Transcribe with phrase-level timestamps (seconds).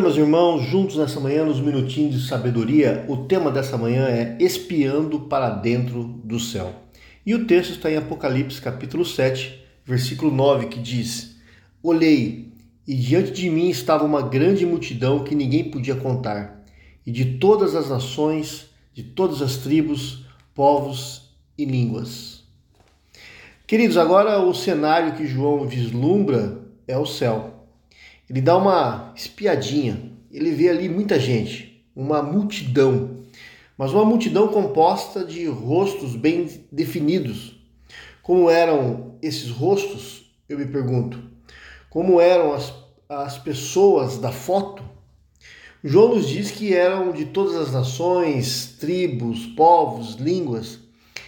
[0.00, 5.20] Meus irmãos, juntos nessa manhã, nos minutinhos de sabedoria, o tema dessa manhã é espiando
[5.20, 6.72] para dentro do céu.
[7.24, 11.36] E o texto está em Apocalipse, capítulo 7, versículo 9, que diz:
[11.82, 12.50] Olhei,
[12.88, 16.64] e diante de mim estava uma grande multidão que ninguém podia contar,
[17.06, 20.24] e de todas as nações, de todas as tribos,
[20.54, 22.42] povos e línguas.
[23.66, 27.59] Queridos, agora o cenário que João vislumbra é o céu.
[28.30, 33.24] Ele dá uma espiadinha, ele vê ali muita gente, uma multidão,
[33.76, 37.60] mas uma multidão composta de rostos bem definidos.
[38.22, 40.30] Como eram esses rostos?
[40.48, 41.20] Eu me pergunto.
[41.90, 42.72] Como eram as,
[43.08, 44.84] as pessoas da foto?
[45.82, 50.78] João nos diz que eram de todas as nações, tribos, povos, línguas,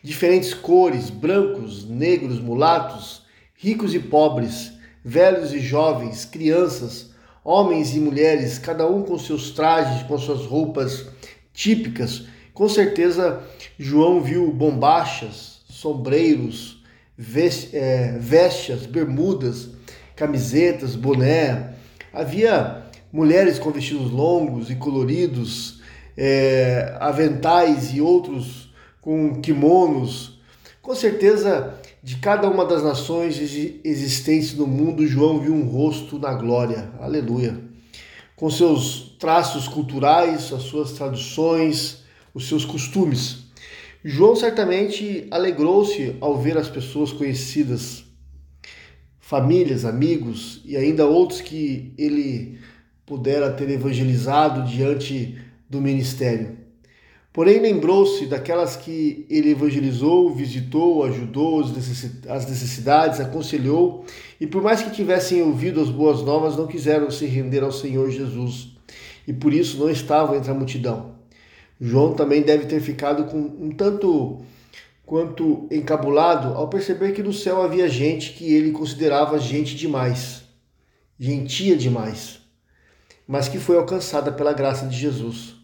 [0.00, 3.22] diferentes cores, brancos, negros, mulatos,
[3.56, 4.73] ricos e pobres
[5.04, 7.10] velhos e jovens, crianças,
[7.44, 11.06] homens e mulheres, cada um com seus trajes, com suas roupas
[11.52, 12.24] típicas.
[12.54, 13.42] Com certeza,
[13.78, 16.82] João viu bombachas, sombreiros,
[17.72, 19.68] é, vestes, bermudas,
[20.16, 21.74] camisetas, boné.
[22.12, 25.80] Havia mulheres com vestidos longos e coloridos,
[26.16, 30.40] é, aventais e outros com kimonos.
[30.80, 31.74] Com certeza,
[32.04, 33.40] de cada uma das nações
[33.82, 36.92] existentes no mundo, João viu um rosto na glória.
[37.00, 37.58] Aleluia.
[38.36, 42.02] Com seus traços culturais, as suas tradições,
[42.34, 43.44] os seus costumes.
[44.04, 48.04] João certamente alegrou-se ao ver as pessoas conhecidas,
[49.18, 52.58] famílias, amigos e ainda outros que ele
[53.06, 55.38] pudera ter evangelizado diante
[55.70, 56.63] do ministério.
[57.34, 61.60] Porém, lembrou-se daquelas que ele evangelizou, visitou, ajudou
[62.28, 64.04] as necessidades, aconselhou,
[64.40, 68.08] e por mais que tivessem ouvido as boas novas, não quiseram se render ao Senhor
[68.08, 68.68] Jesus,
[69.26, 71.16] e por isso não estavam entre a multidão.
[71.80, 74.38] João também deve ter ficado com um tanto
[75.04, 80.44] quanto encabulado ao perceber que no céu havia gente que ele considerava gente demais,
[81.18, 82.38] gentia demais,
[83.26, 85.63] mas que foi alcançada pela graça de Jesus.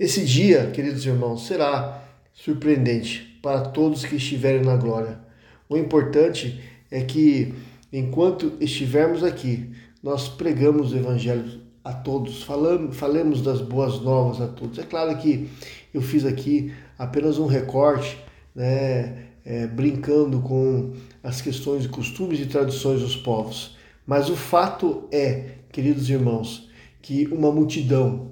[0.00, 2.02] Esse dia, queridos irmãos, será
[2.32, 5.20] surpreendente para todos que estiverem na glória.
[5.68, 6.58] O importante
[6.90, 7.52] é que,
[7.92, 9.68] enquanto estivermos aqui,
[10.02, 14.78] nós pregamos o Evangelho a todos, falamos, falemos das boas novas a todos.
[14.78, 15.50] É claro que
[15.92, 18.16] eu fiz aqui apenas um recorte,
[18.54, 23.76] né, é, brincando com as questões de costumes e tradições dos povos.
[24.06, 26.70] Mas o fato é, queridos irmãos,
[27.02, 28.30] que uma multidão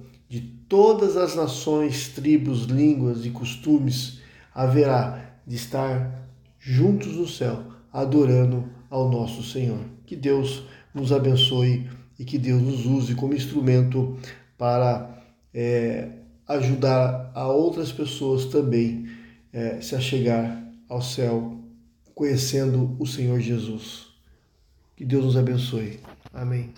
[0.68, 4.20] todas as nações, tribos, línguas e costumes
[4.54, 6.28] haverá de estar
[6.58, 9.80] juntos no céu, adorando ao nosso Senhor.
[10.04, 14.16] Que Deus nos abençoe e que Deus nos use como instrumento
[14.58, 15.22] para
[15.54, 16.08] é,
[16.46, 19.08] ajudar a outras pessoas também
[19.52, 21.58] é, se achegar ao céu,
[22.14, 24.08] conhecendo o Senhor Jesus.
[24.96, 26.00] Que Deus nos abençoe.
[26.32, 26.72] Amém.